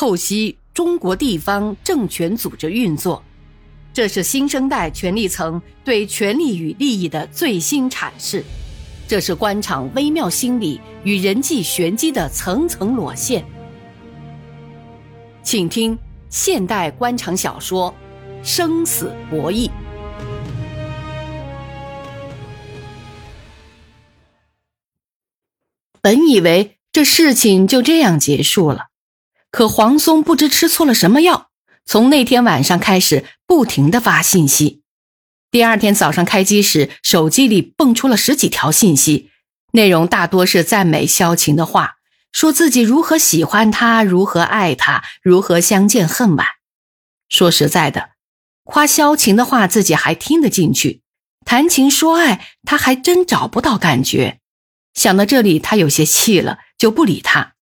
[0.00, 3.22] 透析中国地方政权组织运作，
[3.92, 8.42] 这是新生代权力层对权力与利益的最新阐释，
[9.06, 13.44] 这是官场微妙心理与人际玄机的层层裸现。
[15.42, 15.98] 请听
[16.30, 17.94] 现代官场小说
[18.42, 19.68] 《生死博弈》。
[26.00, 28.86] 本以为这事情就这样结束了。
[29.50, 31.50] 可黄松不知吃错了什么药，
[31.84, 34.82] 从那天晚上开始不停的发信息。
[35.50, 39.30] 第二天早上开机时，手机里蹦出了十几条信息，
[39.72, 41.96] 内容大多是赞美萧晴的话，
[42.30, 46.46] 说自己如何喜欢他，如何爱他，如何相见恨晚。
[47.28, 48.10] 说实在的，
[48.62, 51.02] 夸萧晴的话自己还听得进去，
[51.44, 54.38] 谈情说爱他还真找不到感觉。
[54.94, 57.54] 想到这里，他有些气了，就不理他。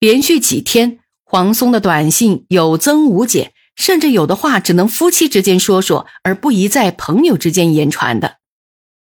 [0.00, 8.36] 连续几天，黄松的短信有增无减，甚至有的话只能夫妻之间说说，而不宜在朋友之间言传的。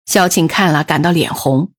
[0.06, 1.72] 萧晴看了，感到脸红。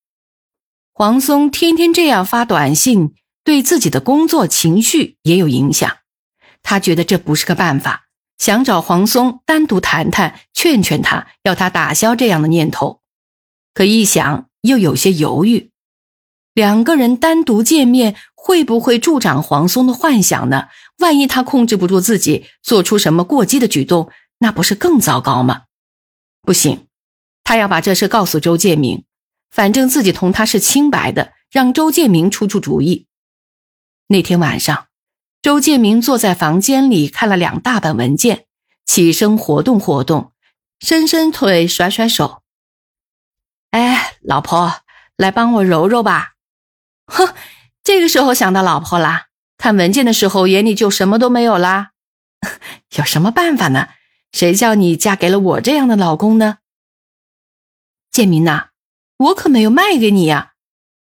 [0.94, 3.14] 黄松天天这样发短信，
[3.46, 5.98] 对自己的工作情绪也有影响。
[6.62, 13.00] 他觉得这不是个办法，想找黄松单独谈谈，劝劝他，要他打消这样的念头。
[13.74, 15.72] 可一想，又有些犹豫。
[16.54, 18.16] 两个人单独见面。
[18.46, 20.68] 会不会助长黄松的幻想呢？
[21.00, 25.64] 万一他控制不住自己，做出什么过激的举动，那不是更糟糕吗？
[26.44, 26.86] 不行，
[27.44, 29.04] 他要把这事告诉周建明，
[29.50, 33.08] 反正自己同他是清白的，让周建明出出主意。
[34.10, 34.90] 那天晚上，
[35.42, 38.46] 周建明坐在房间里看了两大本文件，
[38.86, 40.34] 起身活动活动，
[40.80, 42.44] 伸伸腿，甩甩手。
[43.72, 44.72] 哎，老婆，
[45.18, 46.34] 来帮我揉揉吧。
[47.08, 47.34] 哼。
[47.86, 49.28] 这个时候想到老婆啦，
[49.60, 51.92] 看文件的时候眼里就什么都没有啦。
[52.98, 53.90] 有什么办法呢？
[54.32, 56.58] 谁叫你嫁给了我这样的老公呢？
[58.12, 58.70] 建明呐，
[59.18, 60.54] 我可没有卖给你呀。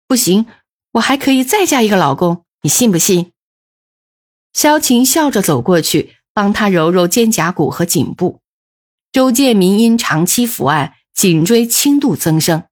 [0.08, 0.46] 不行，
[0.94, 3.30] 我还可以再嫁一个老公，你信不信？
[4.52, 8.40] 萧晴笑着走过去，帮他揉揉肩胛骨和颈部。
[9.12, 12.64] 周建明因长期伏案，颈椎轻度增生。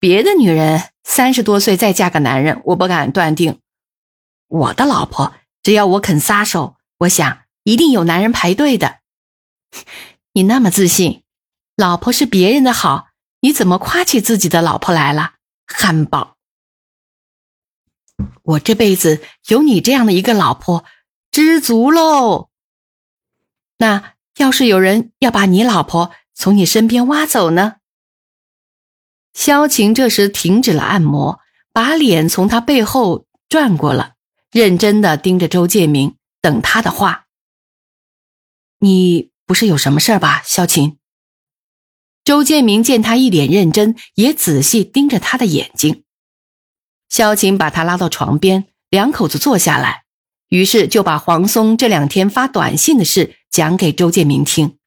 [0.00, 3.60] 别的女人三十多岁再嫁个男人，我不敢断定。
[4.46, 9.00] 我的老婆，只要我肯撒手，我想一定有男人排队的。
[10.32, 11.22] 你那么自信，
[11.76, 13.08] 老婆是别人的好，
[13.40, 15.34] 你怎么夸起自己的老婆来了？
[15.66, 16.36] 汉堡，
[18.42, 20.84] 我这辈子有你这样的一个老婆，
[21.30, 22.50] 知足喽。
[23.78, 27.77] 那要是有人要把你老婆从你身边挖走呢？
[29.38, 31.38] 萧晴这时停止了按摩，
[31.72, 34.14] 把脸从他背后转过了，
[34.50, 37.26] 认真的盯着周建明，等他的话。
[38.80, 40.98] 你不是有什么事儿吧，萧晴？
[42.24, 46.02] 周建明见他一脸认真，也仔细盯着他的眼睛。
[47.08, 50.02] 萧晴把他拉到床边，两口子坐下来，
[50.48, 54.78] 于是就把黄松这两天发短信的事讲给周建明听。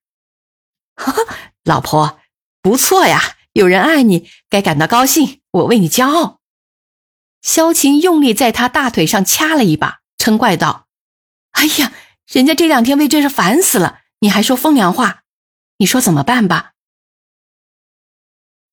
[0.98, 1.22] 哈哈，
[1.64, 2.20] 老婆，
[2.62, 3.38] 不错呀。
[3.54, 5.42] 有人爱你，该感到高兴。
[5.52, 6.40] 我为你骄傲。
[7.42, 10.88] 萧晴用力在他大腿上掐了一把，嗔怪道
[11.52, 11.92] ：“哎呀，
[12.28, 15.24] 人家这两天为这事烦死了，你还说风凉话？
[15.78, 16.72] 你说怎么办吧？”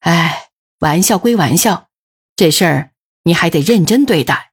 [0.00, 1.89] 哎，玩笑归玩笑，
[2.37, 2.93] 这事儿
[3.25, 4.53] 你还得认真对待。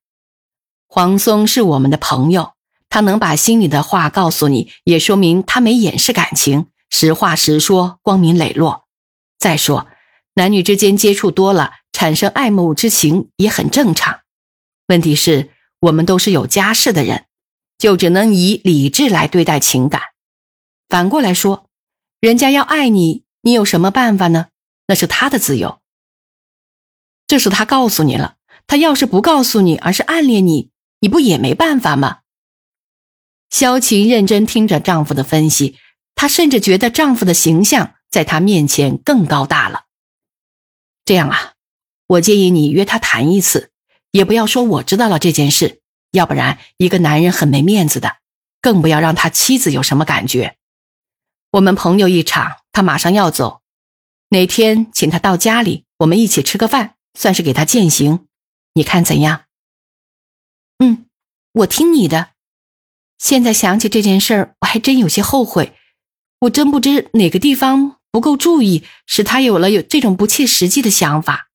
[0.88, 2.53] 黄松是我们的朋友，
[2.90, 8.88] 他能把心里的话告诉你，也说明他没掩饰感情，实话实说，光明磊落。
[9.38, 9.88] 再说。
[10.35, 14.19] 男女之间接触多了，产生爱慕之情也很正常。
[14.88, 17.25] 问题是，我们都是有家室的人，
[17.78, 20.01] 就只能以理智来对待情感。
[20.90, 21.69] 反过来说，
[22.19, 24.47] 人家要爱你，你有什么办法呢？
[24.88, 25.79] 那是他的自由。
[27.28, 28.35] 这是他告诉你了，
[28.68, 30.69] 他要是不告诉你，而是暗恋你，
[31.00, 32.19] 你不也没办法吗？
[33.50, 35.77] 萧晴认真听着丈夫的分析，
[36.13, 39.85] 她甚至觉得丈夫的形象在她面前更高大了。
[41.06, 41.54] 这样啊，
[42.07, 43.72] 我建议你约他谈一次，
[44.12, 45.81] 也不要说我知道了这件事，
[46.12, 48.18] 要不然一个男人很没面子的，
[48.60, 50.57] 更不要让他妻子有什么感觉。
[51.52, 53.62] 我们朋友一场，他马上要走，
[54.30, 58.25] 哪天请他到家里，我们一起吃个饭，算是给他践行，
[58.74, 59.44] 你看怎样？
[60.80, 61.06] 嗯，
[61.54, 62.31] 我听你的。
[63.19, 65.74] 现在想起这件事，我还真有些后悔，
[66.40, 68.00] 我真不知哪个地方。
[68.15, 71.50] 不够注意，使他有了有这种不切实际的想法。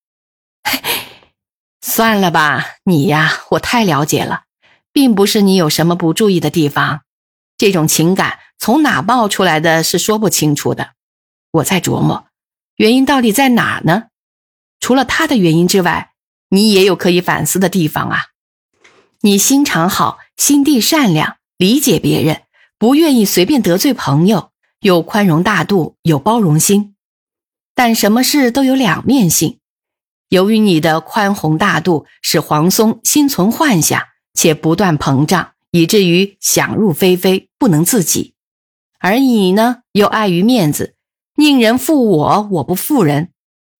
[1.80, 4.42] 算了吧，你呀，我太了解了。
[4.92, 7.00] 并不是你有什么不注意的地方，
[7.56, 10.90] 这种情感从哪冒出来的是说不清楚的。
[11.50, 12.26] 我在琢磨，
[12.76, 14.08] 原因到底在哪呢？
[14.80, 16.12] 除了他的原因之外，
[16.50, 18.26] 你也有可以反思的地方啊。
[19.22, 22.42] 你心肠好，心地善良，理解别人，
[22.76, 24.49] 不愿意随便得罪朋友，
[24.80, 26.94] 有宽容大度，有包容心。
[27.74, 29.58] 但什么事都有两面性。
[30.30, 34.00] 由于你的宽宏大度，使黄松心存幻想，
[34.32, 38.34] 且不断膨胀，以至于想入非非，不能自己；
[38.98, 40.94] 而你呢，又碍于面子，
[41.36, 43.32] 宁人负我，我不负人。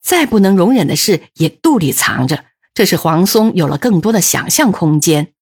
[0.03, 5.33] 再不能容忍的事也肚里藏着，这使黄松有了更多的想象空间。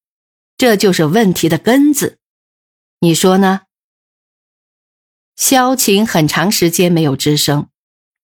[0.57, 2.19] 这就是问题的根子，
[3.01, 3.63] 你说呢？
[5.39, 7.69] 萧晴很长时间没有吱声，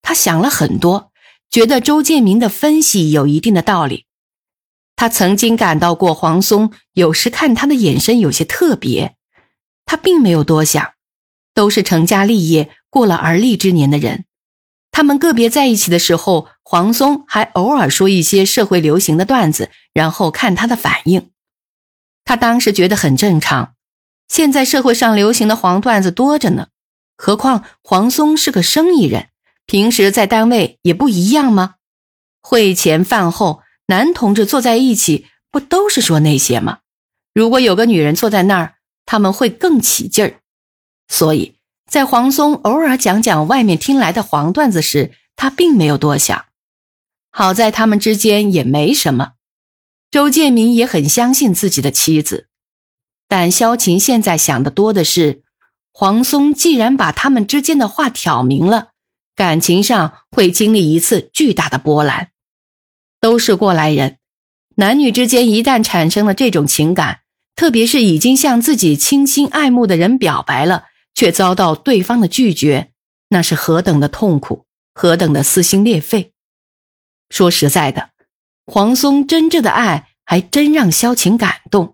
[0.02, 1.12] 他想了很多。
[1.48, 4.06] 觉得周建明的分析有一定的道理。
[4.96, 9.14] 他曾经感到过黄松有时看他的眼神有些特别，
[9.86, 10.94] 他并没有多想，
[11.54, 14.24] 都是成家立业、过了而立之年的人。
[14.90, 21.30] 他们个别在一起的时候，黄松还偶尔说一些社会流行的段子，然后看他的反应。
[22.24, 23.74] 他当时觉得很正常。
[24.26, 26.68] 现在社会上流行的黄段子多着呢，
[27.16, 29.28] 何况黄松是个生意人。
[29.66, 31.76] 平时在单位也不一样吗？
[32.42, 36.80] 会前饭后，男同志坐在一起，不都是说那些吗？
[37.32, 38.74] 如果有个女人坐在那儿，
[39.06, 40.40] 他们会更起劲儿。
[41.08, 41.56] 所以
[41.88, 46.44] 在黄松偶尔讲讲外面听来的黄段子时，他并没有多想。
[47.30, 49.32] 好在他们之间也没什么。
[50.10, 52.48] 周建明也很相信自己的妻子，
[53.26, 55.42] 但萧晴现在想的多的是，
[55.96, 58.88] 黄松既然把他们之间的话挑明了。
[59.36, 62.30] 感情上会经历一次巨大的波澜，
[63.20, 64.18] 都是过来人。
[64.76, 67.20] 男女之间一旦产生了这种情感，
[67.54, 72.90] 特别是已经向自己倾心爱慕的人表白了，却遭到对方的拒绝，
[73.28, 76.32] 那是何等的痛苦，何等的撕心裂肺。
[77.30, 78.10] 说实在的，
[78.66, 81.93] 黄松真正的爱还真让萧晴感动。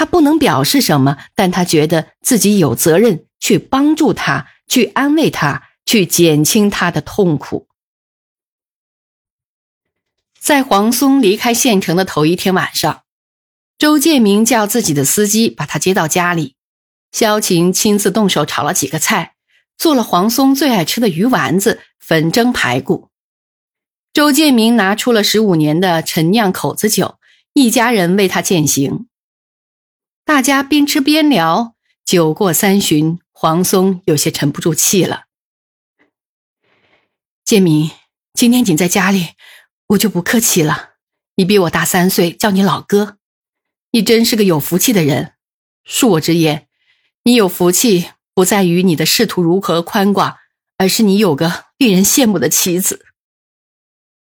[0.00, 5.64] 他不能表示什么，但他觉得自己有责任去帮助他，去安慰他。
[5.84, 7.66] 去减轻他的痛苦。
[10.38, 13.02] 在黄松离开县城的头一天晚上，
[13.76, 16.54] 周建明叫自己的司机把他接到家里，
[17.12, 19.34] 萧晴亲自动手炒了几个菜，
[19.76, 23.10] 做了黄松最爱吃的鱼丸子、粉蒸排骨。
[24.14, 27.18] 周建明拿出了十五年的陈酿口子酒，
[27.52, 29.08] 一家人为他饯行。
[30.30, 31.74] 大家边吃边聊，
[32.04, 35.24] 酒过三巡，黄松有些沉不住气了。
[37.44, 37.90] 建明，
[38.32, 39.30] 今天你在家里，
[39.88, 40.90] 我就不客气了。
[41.34, 43.16] 你比我大三岁，叫你老哥。
[43.90, 45.34] 你真是个有福气的人。
[45.84, 46.68] 恕我直言，
[47.24, 50.36] 你有福气不在于你的仕途如何宽广，
[50.78, 53.04] 而是你有个令人羡慕的妻子。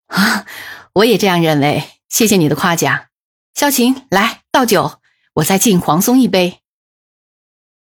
[0.06, 0.46] 啊，
[0.94, 1.84] 我也这样认为。
[2.08, 3.08] 谢谢你的夸奖。
[3.52, 4.97] 萧晴，来倒酒，
[5.38, 6.60] 我再敬黄松一杯。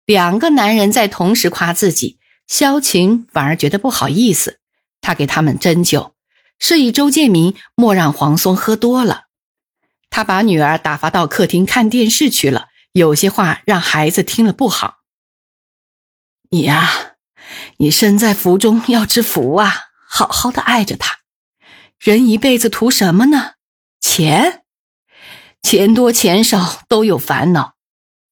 [0.05, 4.61] 两个男人在同时夸自己，萧晴反而觉得不好意思。
[5.00, 6.15] 他给他们斟酒，
[6.59, 9.27] 示意周建明莫让黄松喝多了。
[10.11, 14.99] 他把女儿打发到客厅看电视去了，有些话让孩子听了不好。
[16.50, 17.14] 你呀，
[17.78, 19.75] 你身在福中要知福啊，
[20.09, 21.19] 好好的爱着他。
[21.99, 23.52] 人一辈子图什么呢？
[24.00, 24.64] 钱，
[25.62, 27.75] 钱多钱少都有烦恼。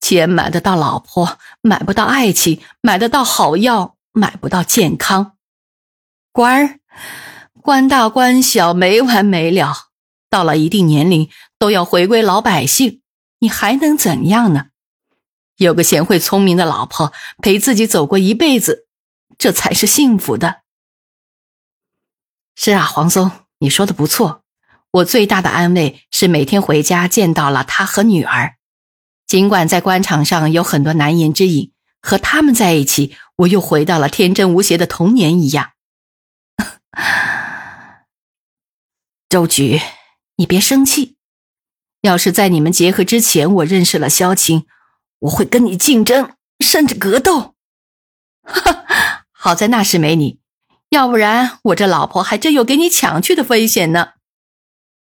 [0.00, 5.37] 钱买得到老婆，买不到爱情；买得到好药，买不到健康。
[6.30, 6.80] 官儿，
[7.61, 9.75] 官大官小没完没了，
[10.28, 11.28] 到了一定年龄
[11.59, 13.02] 都要回归老百姓，
[13.40, 14.66] 你还能怎样呢？
[15.56, 18.87] 有个贤惠聪明的老婆陪自己走过一辈子，
[19.38, 20.61] 这才是幸福的。
[22.54, 24.45] 是啊，黄松，你说的不错。
[24.92, 28.56] 我最大的安慰是每天回家见到了他和女儿，
[29.26, 35.72] 尽管在官场上有很多难言之隐，和他们在一起，我又回到了天真无邪的童年一样。
[39.28, 39.80] 周局，
[40.36, 41.16] 你别生气。
[42.02, 44.66] 要是在你们结合之前，我认识了萧晴，
[45.18, 47.54] 我会跟你竞争，甚至格斗。
[48.44, 50.38] 哈哈，好在那时没你，
[50.90, 54.10] 要不然我这老婆还真有给你抢去的危险呢。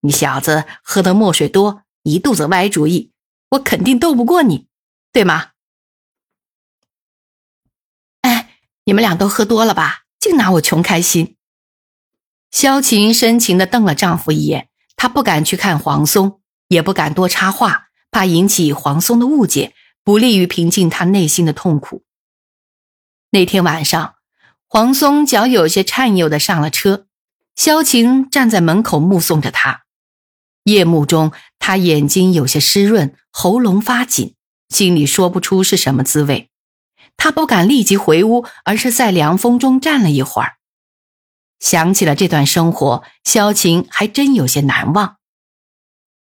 [0.05, 3.13] 你小子喝的墨水多，一肚子歪主意，
[3.51, 4.67] 我肯定斗不过你，
[5.13, 5.51] 对吗？
[8.21, 10.01] 哎，你们俩都喝多了吧？
[10.19, 11.37] 净拿我穷开心。
[12.51, 14.67] 萧晴深情地瞪了丈夫一眼，
[14.97, 22.03] 她不敢去看黄松，也不敢多插话，怕引起黄松的误解，不利于平静他内心的痛苦。
[23.29, 24.15] 那天晚上，
[24.67, 27.07] 黄松脚有些颤悠的上了车，
[27.55, 29.82] 萧晴站在门口目送着他。
[30.63, 34.35] 夜幕中，他眼睛有些湿润，喉咙发紧，
[34.69, 36.49] 心里说不出是什么滋味。
[37.15, 40.53] 他不敢立即回屋，而是在凉风中站了一会儿。
[41.59, 45.17] 想起了这段生活，萧晴还真有些难忘。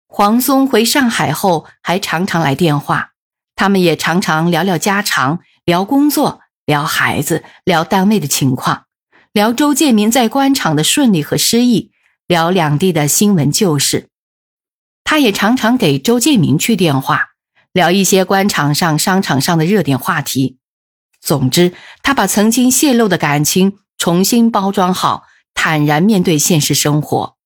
[0.08, 3.12] 黄松回上海后，还常常来电话，
[3.56, 8.86] 他们也常常聊聊家常，聊工作，聊孩子，聊单位的情况，
[9.32, 11.92] 聊周建民在官场的顺利和失意，
[12.26, 14.09] 聊两地的新闻旧事。
[15.10, 17.30] 他也常常给周建明去电话，
[17.74, 20.60] 聊一些官场上、商场上的热点话题。
[21.20, 21.74] 总之，
[22.04, 25.24] 他把曾经泄露的感情重新包装好。
[25.56, 27.38] 坦然面对现实生活，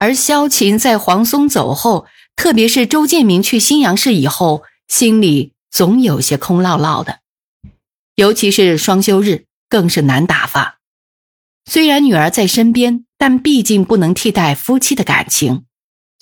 [0.00, 7.20] 而萧琴在黄松走后，特别是周建明去新阳市以后，心里总有些空落落的。
[8.16, 10.80] 尤其是双休日，更是难打发。
[11.66, 15.66] 虽然女儿在身边，但毕竟不能替代夫妻的感情，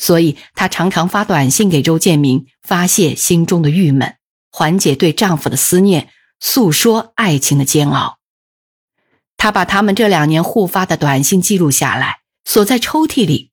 [0.00, 4.16] 所以她常常发短信给周建明，发泄心中的郁闷，
[4.50, 6.09] 缓解对丈夫的思念，
[6.40, 8.19] 诉说爱情的煎熬。
[9.37, 13.50] 他把他们这两年互发的短信记录下来，锁在抽屉里。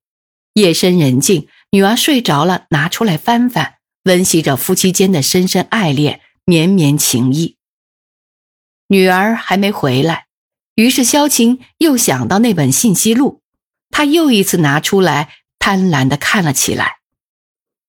[0.53, 3.75] 夜深人静，女儿睡着了，拿出来翻翻，
[4.05, 7.57] 温习着夫妻间的深深爱恋、绵绵情谊。
[8.87, 10.27] 女儿还没回来，
[10.75, 13.41] 于是萧晴又想到那本信息录，
[13.91, 15.29] 她又一次拿出来，
[15.67, 16.99] 贪婪的看了起来。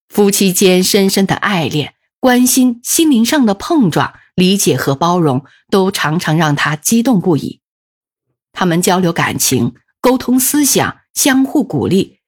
[0.09, 7.61] 夫妻间深深的爱恋、关心、心灵上的碰撞、理解和包容，都常常让他激动不已。
[8.51, 12.19] 他们交流感情，沟通思想，相互鼓励。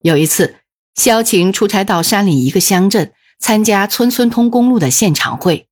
[0.00, 0.56] 有一次，
[0.96, 5.68] 萧晴出差到山里一个乡镇，参加村村通公路的现场会，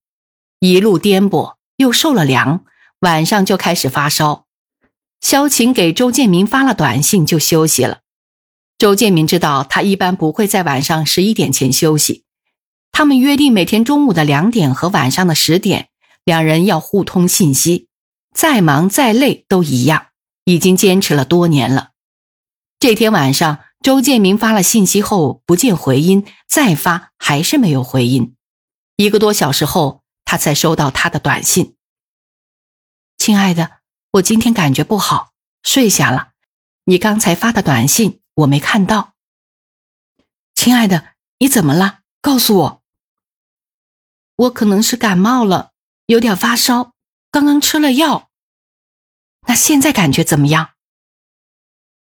[0.61, 2.65] 一路颠簸，又受了凉，
[3.01, 4.47] 晚上就开始发烧。
[5.21, 8.03] 萧晴给周建民发了短信，就休息了。
[8.79, 12.25] 周建民知道他一般不会在晚上十一点前休息，
[12.93, 15.89] 他们约定每天中午的两点和晚上的十点，
[16.25, 17.89] 两人要互通信息。
[18.35, 20.09] 再忙再累都一样，
[20.45, 21.93] 已经坚持了多年了。
[22.79, 28.35] 这天晚上，周建明发了信息后不见回音，再发还是没有回音。
[28.97, 31.77] 一个多小时后，他才收到他的短信
[33.17, 33.79] ：“亲爱的，
[34.13, 36.33] 我今天感觉不好，睡下了。
[36.85, 39.15] 你刚才发的短信我没看到。
[40.55, 42.01] 亲爱的，你怎么了？
[42.23, 42.83] 告诉我。
[44.37, 45.73] 我可能是感冒了，
[46.07, 46.95] 有点发烧。”
[47.29, 48.31] 刚刚吃了药，
[49.47, 50.75] 那现在感觉怎么样？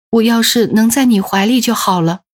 [0.08, 2.24] 我要是能在你怀里就好了。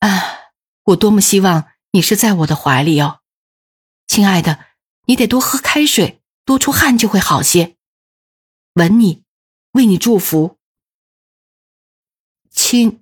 [0.00, 3.20] 啊，我多么希望你是在我的怀里哦，
[4.06, 4.66] 亲爱的，
[5.06, 7.76] 你得多喝开水，多出汗就会好些。
[8.74, 9.24] 吻你，
[9.70, 10.55] 为你祝福。
[12.68, 13.00] 亲，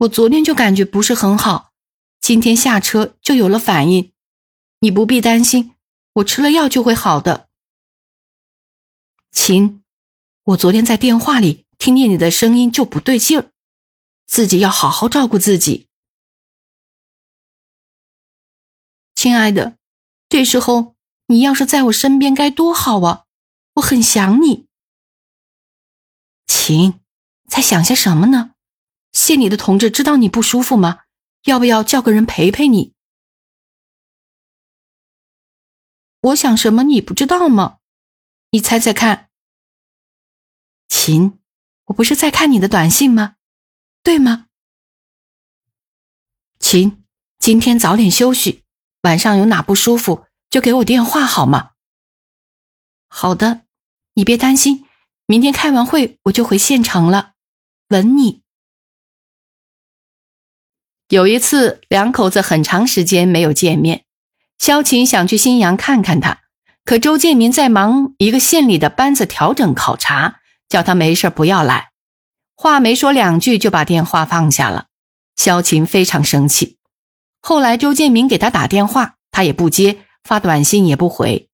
[0.00, 1.72] 我昨天就感觉不是很好，
[2.20, 4.12] 今天下车就有了反应，
[4.80, 5.74] 你不必担心。
[6.16, 7.48] 我吃了药就会好的，
[9.30, 9.82] 秦，
[10.44, 13.50] 我昨天在电话里听见你的声音就不对劲儿，
[14.26, 15.88] 自己要好好照顾自己，
[19.14, 19.78] 亲爱的，
[20.28, 20.94] 这时候
[21.28, 23.24] 你要是在我身边该多好啊！
[23.76, 24.66] 我很想你，
[26.46, 27.00] 秦，
[27.48, 28.50] 在想些什么呢？
[29.22, 31.02] 县里的同志知道你不舒服吗？
[31.44, 32.92] 要不要叫个人陪陪你？
[36.22, 36.82] 我想什么？
[36.82, 37.78] 你不知道吗？
[38.50, 39.30] 你猜猜看。
[40.88, 41.38] 秦，
[41.84, 43.36] 我不是在看你的短信吗？
[44.02, 44.48] 对吗？
[46.58, 47.04] 秦，
[47.38, 48.64] 今天早点休息，
[49.02, 51.74] 晚上有哪不舒服就给我电话好吗？
[53.06, 53.66] 好的，
[54.14, 54.84] 你别担心，
[55.26, 57.34] 明天开完会我就回县城了。
[57.90, 58.41] 吻你。
[61.12, 64.06] 有一次，两口子很长时间没有见面。
[64.58, 66.38] 萧晴想去新阳看看他，
[66.86, 70.40] 可周建民在忙一个县里的班子调整考察，
[70.70, 71.90] 叫他没事不要来。
[72.56, 74.86] 话没说两句就把电话放下了。
[75.36, 76.78] 萧晴非常生气。
[77.42, 81.50] 后来周建民给他打电话，他也不接，发短信也不回。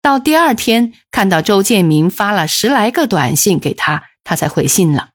[0.00, 5.08] 到第二天，看到周建民发了十来个短信给他，他才回信了。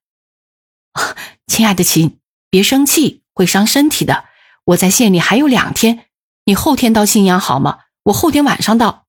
[1.48, 2.19] 亲爱的秦，
[2.50, 4.25] 别生气，会伤身体的。
[4.65, 6.08] 我在县里还有两天。
[6.43, 7.86] 你后天到信阳好吗？
[8.03, 9.05] 我后天晚上到。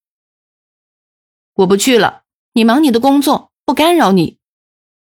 [1.55, 2.23] 我不去了，
[2.53, 4.39] 你忙你的工作，不干扰你。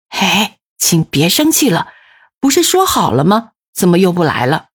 [0.07, 1.91] 嘿，请别生气了，
[2.39, 3.51] 不是说好了吗？
[3.73, 4.69] 怎么又不来了？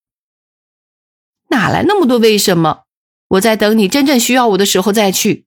[1.49, 2.83] 哪来那么多为什么？
[3.29, 5.47] 我在等你真正需要我的时候再去。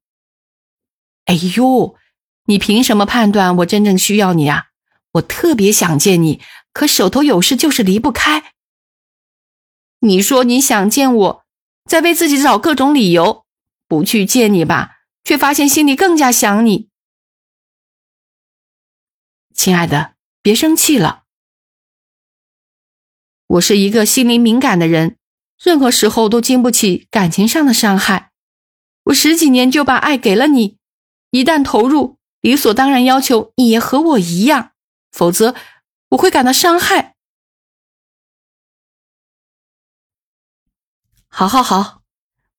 [1.26, 1.96] 哎呦，
[2.46, 4.70] 你凭什么判断我真正需要你啊？
[5.12, 6.42] 我特别想见你，
[6.74, 8.55] 可手头有事，就是离不开。
[10.06, 11.46] 你说你想见我，
[11.90, 13.44] 在为自己找各种理由，
[13.88, 16.90] 不去见你吧，却发现心里更加想你。
[19.56, 21.24] 亲爱的，别生气了。
[23.48, 25.18] 我是一个心灵敏感的人，
[25.60, 28.30] 任何时候都经不起感情上的伤害。
[29.06, 30.78] 我十几年就把爱给了你，
[31.32, 34.74] 一旦投入，理所当然要求你也和我一样，
[35.12, 35.56] 否则
[36.10, 37.15] 我会感到伤害。
[41.38, 42.00] 好，好，好，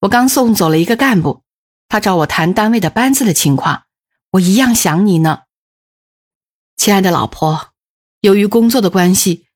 [0.00, 1.40] 我刚送走了一个干部，
[1.88, 3.85] 他找我谈单位的班子的情况，
[4.33, 5.45] 我一样想你呢。
[6.76, 7.68] 亲爱的老婆，
[8.21, 9.47] 由于工作的关系，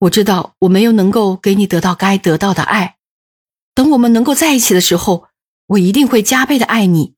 [0.00, 2.98] 我知道我没有能够给你得到该得到的爱。
[3.72, 5.28] 等我们能够在一起的时候，
[5.68, 7.14] 我一定会加倍的爱你。